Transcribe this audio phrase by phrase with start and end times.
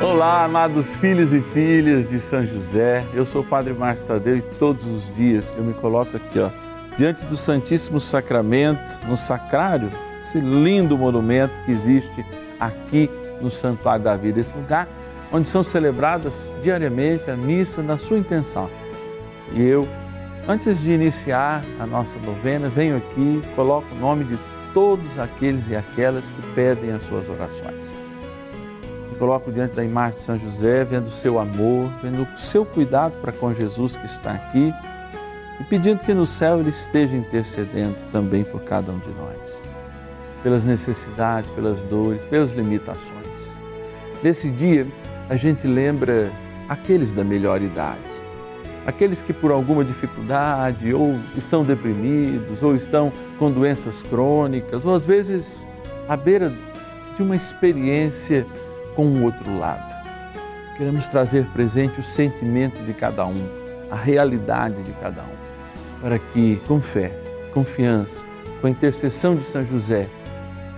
[0.00, 3.04] Olá, amados filhos e filhas de São José.
[3.12, 6.50] Eu sou o Padre Márcio Tadeu e todos os dias eu me coloco aqui, ó,
[6.96, 9.90] diante do Santíssimo Sacramento, no sacrário,
[10.20, 12.24] esse lindo monumento que existe
[12.60, 14.88] aqui no Santuário da Vida, esse lugar
[15.32, 18.70] onde são celebradas diariamente a missa na sua intenção.
[19.52, 19.86] E eu,
[20.46, 24.38] antes de iniciar a nossa novena, venho aqui, coloco o nome de
[24.72, 28.07] todos aqueles e aquelas que pedem as suas orações.
[29.18, 33.18] Coloco diante da imagem de São José, vendo o seu amor, vendo o seu cuidado
[33.20, 34.72] para com Jesus que está aqui
[35.58, 39.62] e pedindo que no céu ele esteja intercedendo também por cada um de nós,
[40.42, 43.58] pelas necessidades, pelas dores, pelas limitações.
[44.22, 44.86] Nesse dia,
[45.28, 46.30] a gente lembra
[46.68, 47.98] aqueles da melhor idade,
[48.86, 55.04] aqueles que por alguma dificuldade ou estão deprimidos ou estão com doenças crônicas ou às
[55.04, 55.66] vezes
[56.08, 56.52] à beira
[57.16, 58.46] de uma experiência
[58.98, 59.94] com o outro lado.
[60.76, 63.48] Queremos trazer presente o sentimento de cada um,
[63.92, 67.12] a realidade de cada um, para que com fé,
[67.54, 68.24] confiança,
[68.60, 70.08] com a intercessão de São José,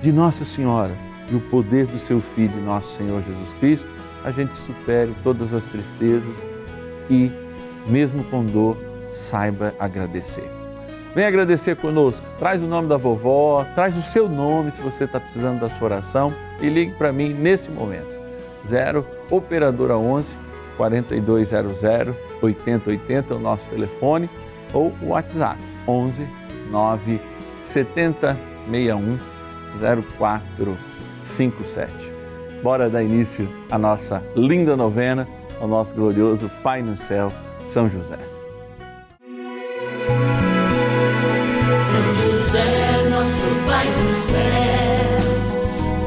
[0.03, 0.95] de Nossa Senhora
[1.31, 3.91] e o poder do seu Filho, nosso Senhor Jesus Cristo,
[4.23, 6.47] a gente supere todas as tristezas
[7.09, 7.33] e,
[7.87, 8.77] mesmo com dor,
[9.11, 10.60] saiba agradecer.
[11.15, 15.19] Vem agradecer conosco, traz o nome da vovó, traz o seu nome se você está
[15.19, 18.09] precisando da sua oração e ligue para mim nesse momento.
[18.67, 20.37] 0 Operadora 11
[20.77, 24.31] 4200 8080 é o nosso telefone
[24.73, 26.27] ou o WhatsApp 11
[26.71, 27.21] 9
[27.65, 28.39] 70
[28.71, 29.19] 61
[30.01, 31.93] 0457.
[32.63, 35.27] Bora dar início à nossa linda novena,
[35.61, 37.33] ao nosso glorioso Pai no céu,
[37.65, 38.40] São José.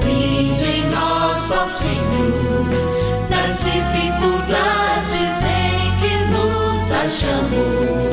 [0.04, 2.66] Vinde em ó Senhor,
[3.30, 8.13] nas dificuldades em que nos achamos.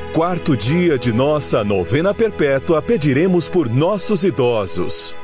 [0.13, 5.15] quarto dia de nossa novena perpétua, pediremos por nossos idosos.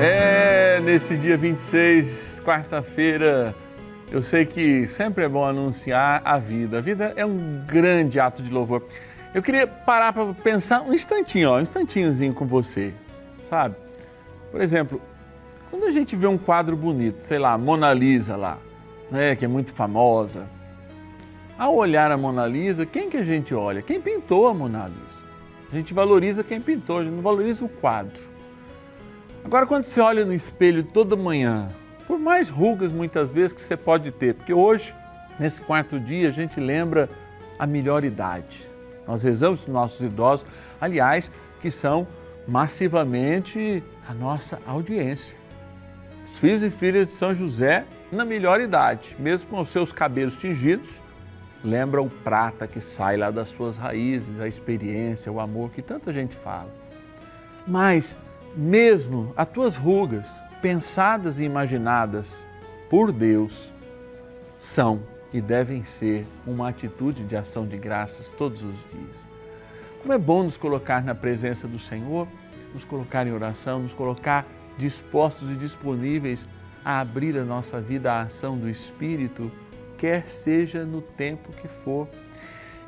[0.00, 3.54] É, nesse dia 26, quarta-feira,
[4.10, 6.78] eu sei que sempre é bom anunciar a vida.
[6.78, 8.84] A vida é um grande ato de louvor.
[9.32, 12.92] Eu queria parar para pensar um instantinho, ó, um instantinhozinho com você,
[13.44, 13.76] sabe?
[14.50, 15.00] Por exemplo,
[15.70, 18.58] quando a gente vê um quadro bonito, sei lá, Mona Lisa lá,
[19.08, 20.48] né, que é muito famosa,
[21.58, 23.82] ao olhar a Mona Lisa, quem que a gente olha?
[23.82, 25.24] Quem pintou a Mona Lisa?
[25.72, 28.22] A gente valoriza quem pintou, a gente não valoriza o quadro.
[29.44, 31.70] Agora, quando você olha no espelho toda manhã,
[32.06, 34.94] por mais rugas muitas vezes que você pode ter, porque hoje,
[35.38, 37.08] nesse quarto dia, a gente lembra
[37.58, 38.68] a melhor idade.
[39.06, 40.46] Nós rezamos os nossos idosos,
[40.80, 41.30] aliás,
[41.60, 42.06] que são
[42.46, 45.36] massivamente a nossa audiência.
[46.24, 50.36] Os filhos e filhas de São José na melhor idade, mesmo com os seus cabelos
[50.36, 51.01] tingidos,
[51.64, 56.12] lembra o prata que sai lá das suas raízes, a experiência, o amor que tanta
[56.12, 56.72] gente fala.
[57.66, 58.18] Mas
[58.56, 60.30] mesmo as tuas rugas,
[60.60, 62.46] pensadas e imaginadas
[62.90, 63.72] por Deus,
[64.58, 69.26] são e devem ser uma atitude de ação de graças todos os dias.
[70.00, 72.28] Como é bom nos colocar na presença do Senhor,
[72.74, 76.46] nos colocar em oração, nos colocar dispostos e disponíveis
[76.84, 79.50] a abrir a nossa vida à ação do Espírito,
[80.02, 82.08] quer seja no tempo que for.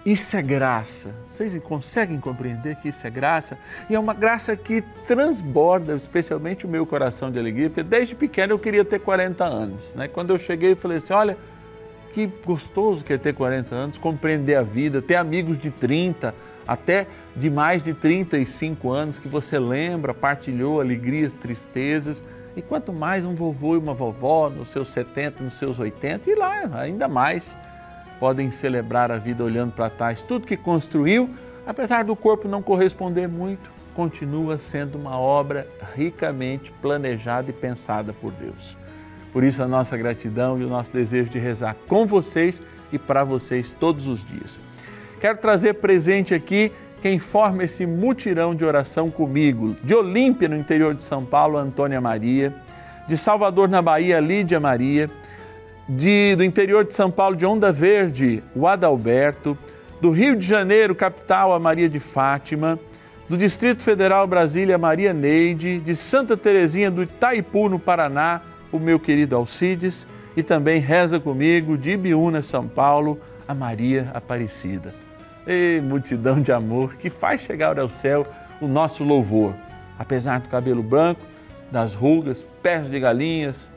[0.04, 1.14] Isso é graça.
[1.30, 3.56] Vocês conseguem compreender que isso é graça?
[3.88, 8.54] E é uma graça que transborda, especialmente o meu coração de alegria, porque desde pequeno
[8.54, 9.80] eu queria ter 40 anos.
[9.94, 10.08] Né?
[10.08, 11.38] Quando eu cheguei, falei assim: olha,
[12.12, 16.34] que gostoso que é ter 40 anos, compreender a vida, ter amigos de 30,
[16.66, 17.06] até
[17.36, 22.24] de mais de 35 anos que você lembra, partilhou alegrias, tristezas.
[22.56, 26.34] E quanto mais um vovô e uma vovó nos seus 70, nos seus 80 e
[26.34, 27.56] lá ainda mais
[28.20, 30.22] podem celebrar a vida olhando para trás.
[30.22, 31.28] Tudo que construiu,
[31.66, 35.66] apesar do corpo não corresponder muito, continua sendo uma obra
[35.96, 38.76] ricamente planejada e pensada por Deus.
[39.32, 42.62] Por isso a nossa gratidão e o nosso desejo de rezar com vocês
[42.92, 44.60] e para vocês todos os dias.
[45.20, 46.70] Quero trazer presente aqui
[47.04, 49.76] quem forma esse mutirão de oração comigo.
[49.84, 52.54] De Olímpia, no interior de São Paulo, Antônia Maria.
[53.06, 55.10] De Salvador, na Bahia, Lídia Maria.
[55.86, 59.54] De, do interior de São Paulo, de Onda Verde, o Adalberto.
[60.00, 62.78] Do Rio de Janeiro, capital, a Maria de Fátima.
[63.28, 65.80] Do Distrito Federal, Brasília, Maria Neide.
[65.80, 68.40] De Santa Terezinha do Itaipu, no Paraná,
[68.72, 70.06] o meu querido Alcides.
[70.34, 75.03] E também reza comigo, de Ibiúna, São Paulo, a Maria Aparecida.
[75.46, 78.26] E multidão de amor que faz chegar ao céu
[78.60, 79.54] o nosso louvor.
[79.98, 81.20] Apesar do cabelo branco,
[81.70, 83.70] das rugas, pés de galinhas,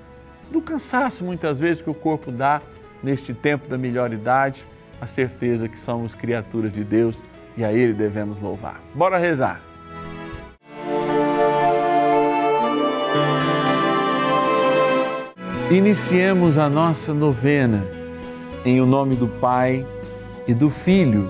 [0.52, 2.62] do cansaço muitas vezes que o corpo dá
[3.04, 4.66] neste tempo da melhor idade,
[5.00, 7.24] a certeza que somos criaturas de Deus
[7.56, 8.82] e a Ele devemos louvar.
[8.94, 9.62] Bora rezar!
[15.70, 17.86] Iniciemos a nossa novena
[18.64, 19.86] em o nome do Pai
[20.48, 21.30] e do Filho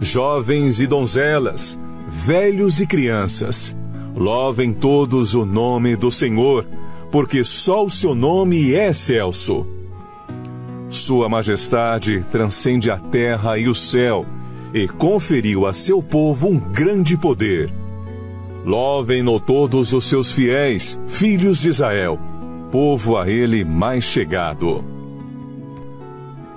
[0.00, 3.76] Jovens e donzelas, velhos e crianças,
[4.14, 6.66] louvem todos o nome do Senhor,
[7.10, 9.66] porque só o seu nome é excelso.
[10.88, 14.24] Sua majestade transcende a terra e o céu
[14.72, 17.72] e conferiu a seu povo um grande poder.
[18.64, 22.18] Louvem-no todos os seus fiéis, filhos de Israel,
[22.70, 24.84] povo a ele mais chegado.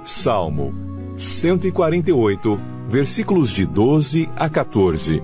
[0.04, 0.74] Salmo
[1.18, 5.22] 148 versículos de 12 a 14.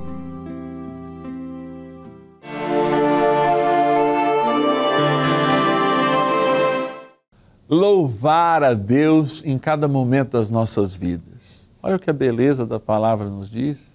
[7.68, 11.70] louvar a Deus em cada momento das nossas vidas.
[11.82, 13.92] Olha o que a beleza da palavra nos diz.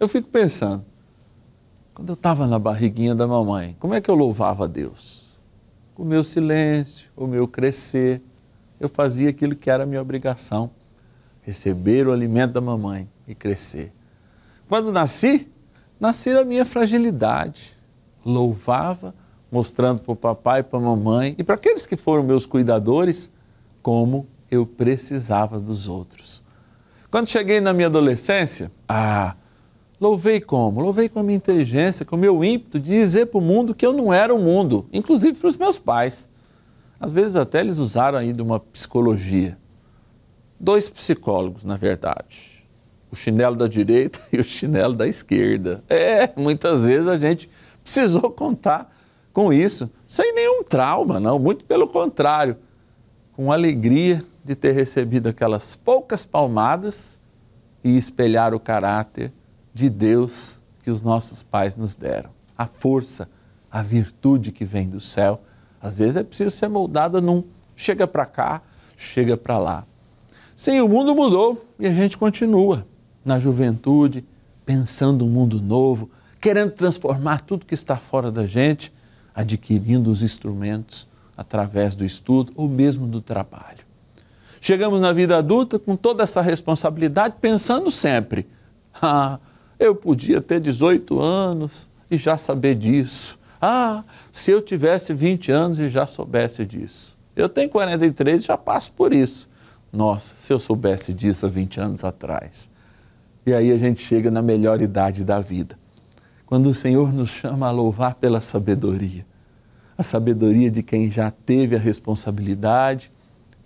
[0.00, 0.82] Eu fico pensando,
[1.94, 5.38] quando eu estava na barriguinha da mamãe, como é que eu louvava a Deus?
[5.94, 8.22] Com o meu silêncio, o meu crescer,
[8.80, 10.70] eu fazia aquilo que era minha obrigação,
[11.46, 13.92] receber o alimento da mamãe e crescer.
[14.68, 15.48] Quando nasci,
[15.98, 17.72] nasci da minha fragilidade,
[18.24, 19.14] louvava,
[19.50, 23.30] mostrando para o papai para a mamãe e para aqueles que foram meus cuidadores
[23.80, 26.42] como eu precisava dos outros.
[27.12, 29.36] Quando cheguei na minha adolescência, ah,
[30.00, 30.80] louvei como?
[30.80, 33.86] Louvei com a minha inteligência, com o meu ímpeto de dizer para o mundo que
[33.86, 36.28] eu não era o mundo, inclusive para os meus pais.
[36.98, 39.56] Às vezes até eles usaram aí de uma psicologia.
[40.58, 42.64] Dois psicólogos, na verdade.
[43.10, 45.82] O chinelo da direita e o chinelo da esquerda.
[45.88, 47.48] É, muitas vezes a gente
[47.82, 48.94] precisou contar
[49.32, 52.56] com isso, sem nenhum trauma, não, muito pelo contrário,
[53.34, 57.20] com alegria de ter recebido aquelas poucas palmadas
[57.84, 59.30] e espelhar o caráter
[59.74, 62.30] de Deus que os nossos pais nos deram.
[62.56, 63.28] A força,
[63.70, 65.42] a virtude que vem do céu,
[65.82, 67.44] às vezes é preciso ser moldada num
[67.76, 68.62] chega para cá,
[68.96, 69.86] chega para lá.
[70.56, 72.86] Sim, o mundo mudou e a gente continua
[73.22, 74.24] na juventude,
[74.64, 76.08] pensando um mundo novo,
[76.40, 78.90] querendo transformar tudo que está fora da gente,
[79.34, 83.84] adquirindo os instrumentos através do estudo ou mesmo do trabalho.
[84.58, 88.46] Chegamos na vida adulta com toda essa responsabilidade, pensando sempre:
[88.94, 89.38] ah,
[89.78, 93.38] eu podia ter 18 anos e já saber disso.
[93.60, 97.14] Ah, se eu tivesse 20 anos e já soubesse disso.
[97.34, 99.46] Eu tenho 43 e já passo por isso.
[99.92, 102.68] Nossa, se eu soubesse disso há 20 anos atrás.
[103.44, 105.76] E aí a gente chega na melhor idade da vida
[106.46, 109.26] quando o Senhor nos chama a louvar pela sabedoria.
[109.98, 113.10] A sabedoria de quem já teve a responsabilidade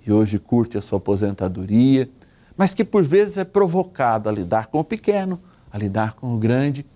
[0.05, 2.09] e hoje curte a sua aposentadoria,
[2.57, 5.39] mas que por vezes é provocado a lidar com o pequeno,
[5.71, 6.87] a lidar com o grande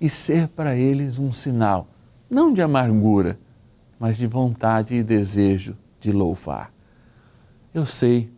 [0.00, 1.88] e ser para eles um sinal,
[2.28, 3.38] não de amargura,
[3.98, 6.72] mas de vontade e desejo de louvar.
[7.72, 8.30] Eu sei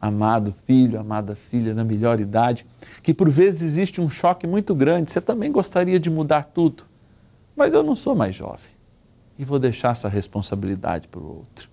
[0.00, 2.64] amado filho, amada filha, na melhor idade,
[3.02, 5.10] que por vezes existe um choque muito grande.
[5.10, 6.84] Você também gostaria de mudar tudo,
[7.54, 8.70] mas eu não sou mais jovem
[9.38, 11.68] e vou deixar essa responsabilidade para o outro.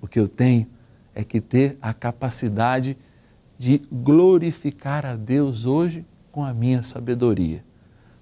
[0.00, 0.66] O que eu tenho
[1.14, 2.98] é que ter a capacidade
[3.58, 7.64] de glorificar a Deus hoje com a minha sabedoria.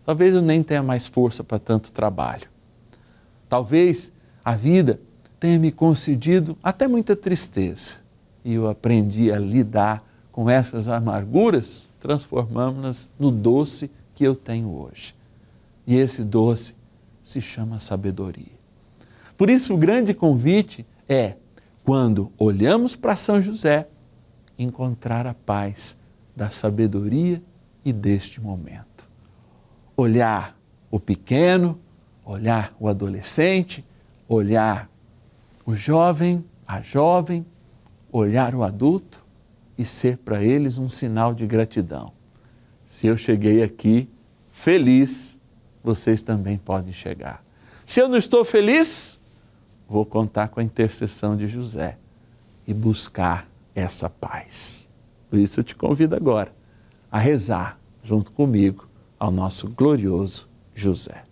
[0.04, 2.48] Talvez eu nem tenha mais força para tanto trabalho.
[3.48, 4.12] Talvez
[4.44, 5.00] a vida
[5.40, 8.01] tenha me concedido até muita tristeza
[8.44, 15.14] e eu aprendi a lidar com essas amarguras, transformamos-nas no doce que eu tenho hoje.
[15.86, 16.74] E esse doce
[17.22, 18.62] se chama sabedoria.
[19.36, 21.36] Por isso, o grande convite é,
[21.84, 23.88] quando olhamos para São José,
[24.58, 25.96] encontrar a paz
[26.34, 27.42] da sabedoria
[27.84, 29.08] e deste momento.
[29.96, 30.56] Olhar
[30.90, 31.78] o pequeno,
[32.24, 33.84] olhar o adolescente,
[34.28, 34.88] olhar
[35.66, 37.44] o jovem, a jovem,
[38.12, 39.24] olhar o adulto
[39.76, 42.12] e ser para eles um sinal de gratidão.
[42.84, 44.08] Se eu cheguei aqui
[44.50, 45.40] feliz,
[45.82, 47.42] vocês também podem chegar.
[47.86, 49.18] Se eu não estou feliz,
[49.88, 51.96] vou contar com a intercessão de José
[52.66, 54.90] e buscar essa paz.
[55.28, 56.52] Por isso eu te convido agora
[57.10, 58.86] a rezar junto comigo
[59.18, 61.31] ao nosso glorioso José.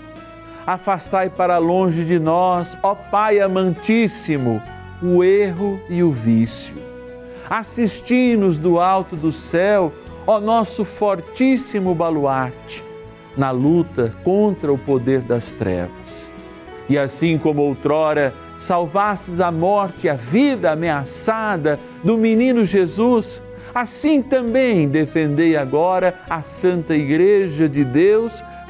[0.65, 4.61] afastai para longe de nós, ó Pai amantíssimo,
[5.01, 6.75] o erro e o vício.
[7.49, 9.91] Assisti-nos do alto do céu,
[10.25, 12.83] ó nosso fortíssimo baluarte,
[13.35, 16.31] na luta contra o poder das trevas.
[16.87, 23.41] E assim como outrora salvastes a morte e a vida ameaçada do menino Jesus,
[23.73, 28.43] assim também defendei agora a Santa Igreja de Deus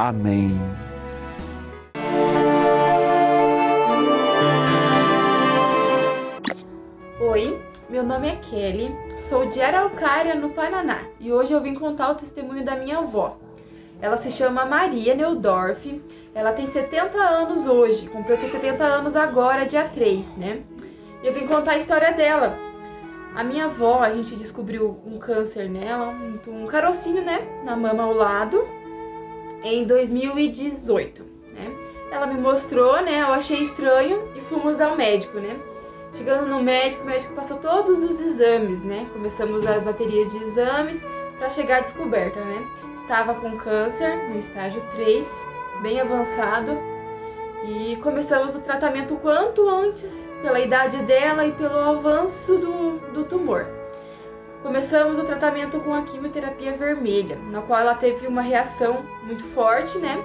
[0.00, 0.58] Amém.
[7.20, 8.90] Oi, meu nome é Kelly,
[9.28, 13.36] sou de Araucária, no Paraná, e hoje eu vim contar o testemunho da minha avó.
[14.00, 16.02] Ela se chama Maria Neudorf,
[16.34, 20.62] ela tem 70 anos hoje, completou 70 anos agora, dia 3, né?
[21.22, 22.58] E eu vim contar a história dela.
[23.36, 26.08] A minha avó, a gente descobriu um câncer nela,
[26.48, 28.79] um, carocinho, né, na mama ao lado,
[29.62, 31.22] em 2018,
[31.54, 31.74] né?
[32.10, 35.56] Ela me mostrou, né, eu achei estranho e fomos ao médico, né?
[36.14, 39.06] Chegando no médico, o médico passou todos os exames, né?
[39.12, 41.00] Começamos a bateria de exames
[41.38, 42.66] para chegar à descoberta, né?
[42.96, 45.26] Estava com câncer no estágio 3,
[45.82, 46.76] bem avançado,
[47.64, 53.79] e começamos o tratamento quanto antes, pela idade dela e pelo avanço do, do tumor.
[54.62, 59.98] Começamos o tratamento com a quimioterapia vermelha, na qual ela teve uma reação muito forte,
[59.98, 60.22] né?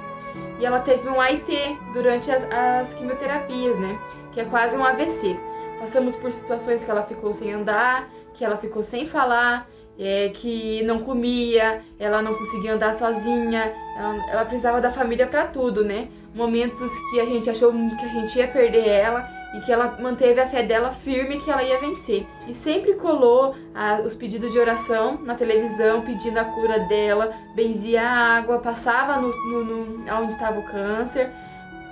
[0.60, 3.98] E ela teve um AIT durante as, as quimioterapias, né?
[4.34, 5.40] Que é quase um AVC.
[5.80, 10.84] Passamos por situações que ela ficou sem andar, que ela ficou sem falar, é, que
[10.84, 16.10] não comia, ela não conseguia andar sozinha, ela, ela precisava da família para tudo, né?
[16.34, 20.42] Momentos que a gente achou que a gente ia perder ela e que ela manteve
[20.42, 22.28] a fé dela firme que ela ia vencer.
[22.48, 28.02] E sempre colou a, os pedidos de oração na televisão, pedindo a cura dela, benzia
[28.02, 31.32] a água, passava no, no, no onde estava o câncer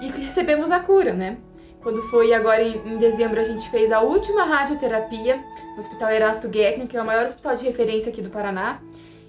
[0.02, 1.38] e recebemos a cura, né?
[1.82, 6.48] Quando foi agora em, em, dezembro, a gente fez a última radioterapia no Hospital Erasto
[6.48, 8.80] Guecken, que é o maior hospital de referência aqui do Paraná.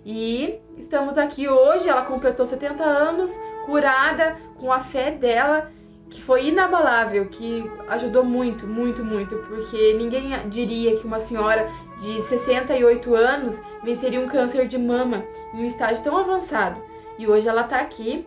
[0.06, 3.32] E estamos aqui hoje, ela completou 70 anos,
[3.66, 5.72] curada, com a fé dela,
[6.14, 12.22] que foi inabalável, que ajudou muito, muito, muito, porque ninguém diria que uma senhora de
[12.22, 16.80] 68 anos venceria um câncer de mama em um estágio tão avançado.
[17.18, 18.24] E hoje ela está aqui,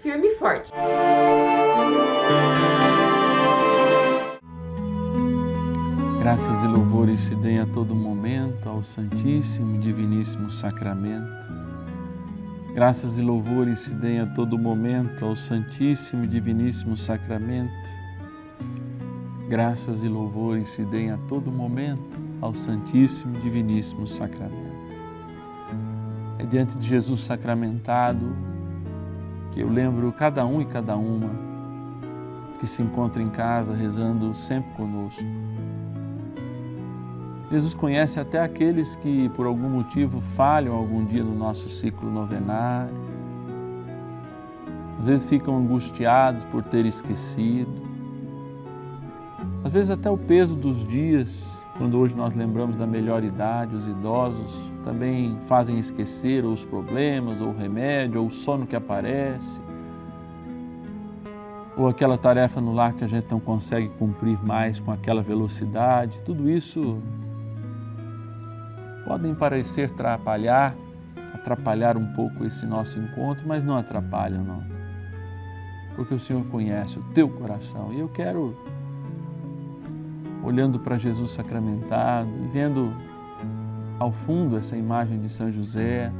[0.00, 0.70] firme e forte.
[6.20, 11.48] Graças e louvores se deem a todo momento ao Santíssimo e Diviníssimo Sacramento.
[12.74, 17.90] Graças e louvores se deem a todo momento ao Santíssimo e Diviníssimo Sacramento.
[19.48, 24.54] Graças e louvores se deem a todo momento ao Santíssimo e Diviníssimo Sacramento.
[26.38, 28.36] É diante de Jesus sacramentado
[29.50, 31.30] que eu lembro cada um e cada uma
[32.60, 35.24] que se encontra em casa rezando sempre conosco
[37.50, 42.94] Jesus conhece até aqueles que, por algum motivo, falham algum dia no nosso ciclo novenário.
[45.00, 47.72] Às vezes ficam angustiados por ter esquecido.
[49.64, 53.88] Às vezes, até o peso dos dias, quando hoje nós lembramos da melhor idade, os
[53.88, 59.60] idosos também fazem esquecer os problemas, ou o remédio, ou o sono que aparece,
[61.76, 66.22] ou aquela tarefa no lar que a gente não consegue cumprir mais com aquela velocidade.
[66.22, 67.02] Tudo isso
[69.04, 70.74] podem parecer atrapalhar,
[71.34, 74.62] atrapalhar um pouco esse nosso encontro, mas não atrapalham, não.
[75.96, 78.56] Porque o Senhor conhece o teu coração e eu quero,
[80.42, 82.94] olhando para Jesus sacramentado e vendo
[83.98, 86.10] ao fundo essa imagem de São José,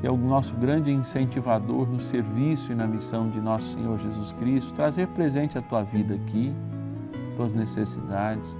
[0.00, 4.32] que é o nosso grande incentivador no serviço e na missão de nosso Senhor Jesus
[4.32, 6.54] Cristo, trazer presente a tua vida aqui,
[7.36, 8.56] tuas necessidades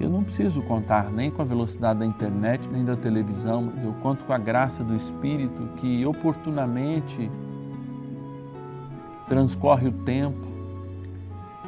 [0.00, 3.92] eu não preciso contar nem com a velocidade da internet, nem da televisão, mas eu
[3.94, 7.28] conto com a graça do Espírito que oportunamente
[9.26, 10.46] transcorre o tempo,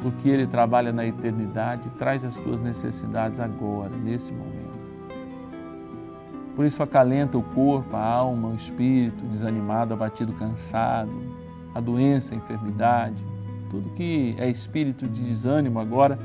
[0.01, 4.61] porque Ele trabalha na eternidade e traz as tuas necessidades agora, nesse momento.
[6.55, 11.11] Por isso acalenta o corpo, a alma, o espírito desanimado, abatido, cansado,
[11.73, 13.23] a doença, a enfermidade,
[13.69, 16.19] tudo que é espírito de desânimo agora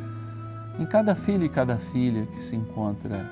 [0.79, 3.25] em cada filho e cada filha que se encontra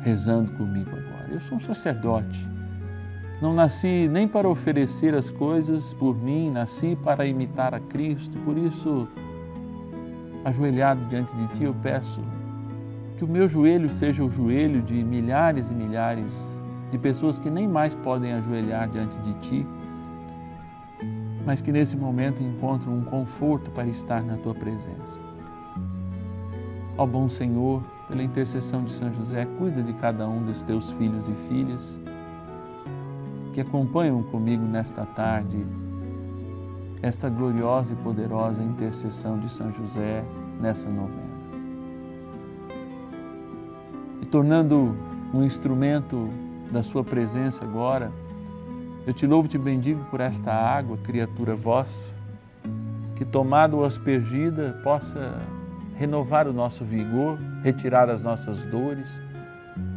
[0.00, 1.28] rezando comigo agora.
[1.30, 2.48] Eu sou um sacerdote.
[3.40, 8.38] Não nasci nem para oferecer as coisas por mim, nasci para imitar a Cristo.
[8.40, 9.08] Por isso,
[10.44, 12.20] ajoelhado diante de Ti, eu peço
[13.16, 16.54] que o meu joelho seja o joelho de milhares e milhares
[16.90, 19.66] de pessoas que nem mais podem ajoelhar diante de Ti,
[21.46, 25.29] mas que nesse momento encontram um conforto para estar na Tua presença.
[27.00, 31.30] Ó bom Senhor, pela intercessão de São José, cuida de cada um dos Teus filhos
[31.30, 31.98] e filhas
[33.54, 35.66] que acompanham comigo nesta tarde
[37.00, 40.22] esta gloriosa e poderosa intercessão de São José
[40.60, 41.30] nessa novena.
[44.20, 44.94] E tornando
[45.32, 46.28] um instrumento
[46.70, 48.12] da Sua presença agora,
[49.06, 52.14] eu te louvo e te bendigo por esta água, criatura vossa,
[53.16, 55.40] que tomada ou aspergida possa
[56.00, 59.20] renovar o nosso vigor, retirar as nossas dores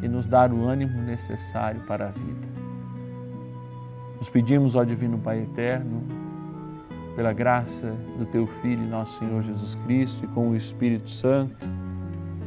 [0.02, 2.50] e nos dar o ânimo necessário para a vida.
[4.18, 6.04] Nos pedimos, ó Divino Pai Eterno,
[7.16, 11.70] pela graça do Teu Filho, nosso Senhor Jesus Cristo, e com o Espírito Santo,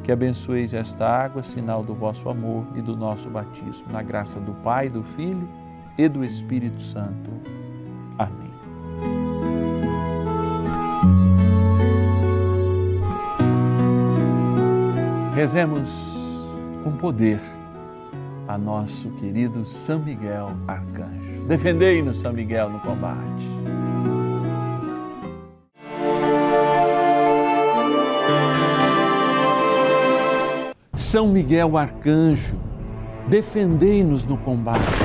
[0.05, 3.90] que abençoeis esta água, sinal do vosso amor e do nosso batismo.
[3.90, 5.49] Na graça do Pai, do Filho
[5.97, 7.31] e do Espírito Santo.
[8.19, 8.56] Amém.
[15.37, 16.16] Rezemos
[16.83, 17.38] com poder
[18.49, 21.42] a nosso querido São Miguel Arcanjo.
[21.42, 23.44] Defendei-nos, São Miguel, no combate.
[30.94, 32.57] São Miguel Arcanjo,
[33.29, 35.03] defendei-nos no combate.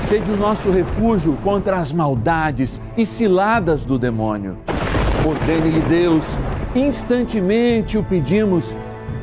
[0.00, 4.58] Sede o nosso refúgio contra as maldades e ciladas do demônio.
[5.26, 6.38] Ordene-lhe Deus,
[6.72, 8.76] instantemente o pedimos,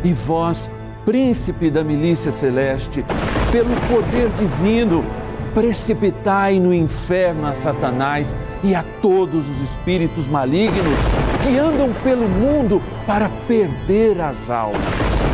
[0.04, 0.70] e vós,
[1.06, 3.06] príncipe da milícia celeste,
[3.52, 5.06] pelo poder divino,
[5.54, 11.00] precipitai no inferno a Satanás e a todos os espíritos malignos
[11.44, 15.32] que andam pelo mundo para perder as almas.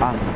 [0.00, 0.34] Amém.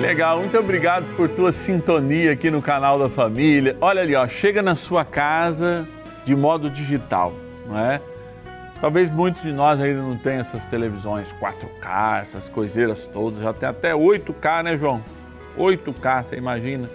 [0.00, 3.76] Legal, muito obrigado por tua sintonia aqui no canal da família.
[3.80, 5.86] Olha ali, ó, chega na sua casa
[6.28, 7.32] de modo digital,
[7.66, 8.02] não é?
[8.82, 13.66] Talvez muitos de nós ainda não tenham essas televisões 4K, essas coiseiras todas, já tem
[13.66, 15.02] até 8K, né, João?
[15.56, 16.86] 8K, você imagina?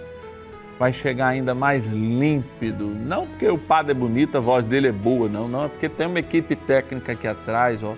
[0.78, 4.92] Vai chegar ainda mais límpido, não porque o padre é bonito, a voz dele é
[4.92, 7.96] boa, não, não, é porque tem uma equipe técnica aqui atrás, ó,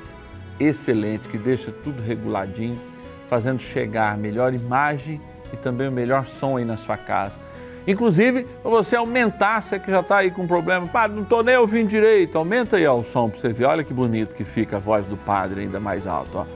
[0.59, 2.81] excelente, que deixa tudo reguladinho,
[3.29, 5.20] fazendo chegar a melhor imagem
[5.53, 7.38] e também o melhor som aí na sua casa.
[7.87, 11.57] Inclusive, para você aumentar, você que já está aí com problema, padre, não estou nem
[11.57, 14.77] ouvindo direito, aumenta aí ó, o som para você ver, olha que bonito que fica
[14.77, 16.38] a voz do padre ainda mais alto.
[16.38, 16.46] Ó.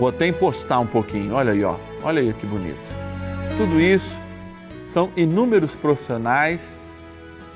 [0.00, 2.80] Vou até impostar um pouquinho, olha aí, ó, olha aí que bonito.
[3.56, 4.20] Tudo isso
[4.84, 7.00] são inúmeros profissionais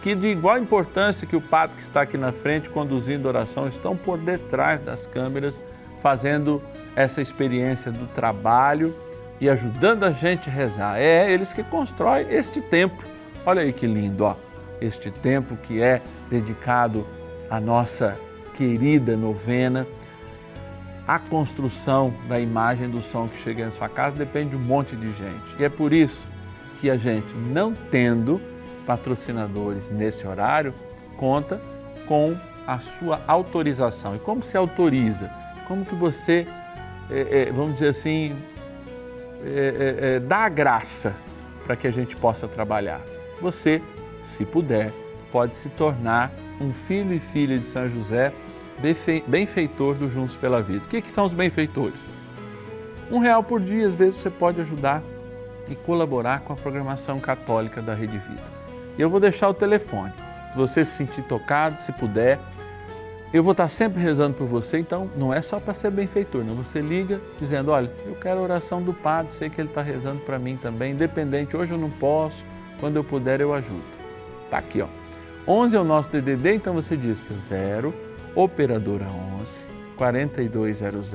[0.00, 3.96] que, de igual importância que o padre que está aqui na frente conduzindo oração, estão
[3.96, 5.60] por detrás das câmeras,
[6.02, 6.62] fazendo
[6.94, 8.94] essa experiência do trabalho
[9.40, 11.00] e ajudando a gente a rezar.
[11.00, 13.13] É eles que constroem este templo
[13.46, 14.36] Olha aí que lindo, ó,
[14.80, 17.06] este tempo que é dedicado
[17.50, 18.16] à nossa
[18.54, 19.86] querida novena.
[21.06, 24.96] A construção da imagem do som que chega em sua casa depende de um monte
[24.96, 25.56] de gente.
[25.58, 26.26] E é por isso
[26.80, 28.40] que a gente, não tendo
[28.86, 30.72] patrocinadores nesse horário,
[31.18, 31.60] conta
[32.08, 32.34] com
[32.66, 34.16] a sua autorização.
[34.16, 35.30] E como se autoriza?
[35.68, 36.46] Como que você,
[37.10, 38.34] é, é, vamos dizer assim,
[39.44, 41.14] é, dá a graça
[41.66, 43.02] para que a gente possa trabalhar?
[43.44, 43.82] Você,
[44.22, 44.92] se puder,
[45.30, 48.32] pode se tornar um filho e filha de São José,
[49.26, 50.84] benfeitor do Juntos pela Vida.
[50.84, 51.98] O que, que são os benfeitores?
[53.10, 55.02] Um real por dia, às vezes, você pode ajudar
[55.68, 58.42] e colaborar com a programação católica da Rede Vida.
[58.96, 60.12] E eu vou deixar o telefone.
[60.50, 62.38] Se você se sentir tocado, se puder,
[63.32, 66.54] eu vou estar sempre rezando por você, então não é só para ser benfeitor, não.
[66.54, 70.20] Você liga dizendo: Olha, eu quero a oração do Padre, sei que ele está rezando
[70.20, 72.44] para mim também, independente, hoje eu não posso,
[72.84, 73.82] quando eu puder, eu ajudo.
[74.50, 74.88] Tá aqui, ó.
[75.48, 77.94] 11 é o nosso DDD, então você diz que 0,
[78.34, 79.06] operadora
[79.40, 79.58] 11,
[79.96, 81.14] 4200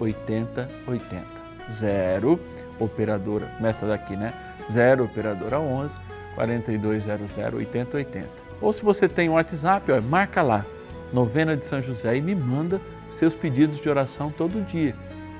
[0.00, 1.24] 8080.
[1.70, 2.40] 0,
[2.80, 4.34] operadora, começa daqui, né?
[4.68, 5.96] 0, operadora 11,
[6.34, 8.28] 4200 8080.
[8.60, 10.66] Ou se você tem um WhatsApp, ó, marca lá,
[11.12, 14.96] Novena de São José, e me manda seus pedidos de oração todo dia.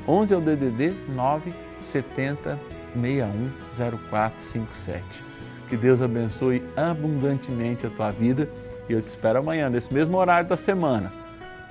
[0.07, 2.61] 11 é o DDD 970
[2.95, 3.51] 61
[3.99, 5.34] 0457.
[5.69, 8.49] Que Deus abençoe abundantemente a tua vida
[8.89, 11.11] e eu te espero amanhã, nesse mesmo horário da semana,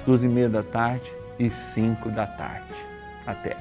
[0.06, 2.74] duas e meia da tarde e cinco da tarde.
[3.26, 3.56] Até.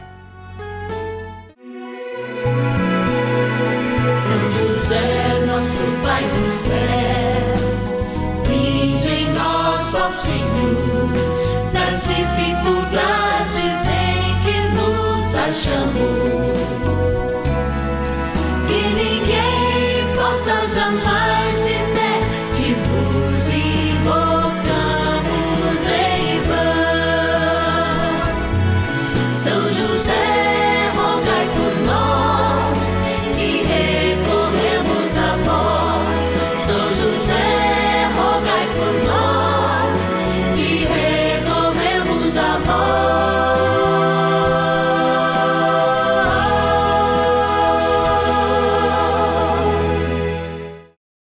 [20.42, 21.31] Que ninguém possa jamais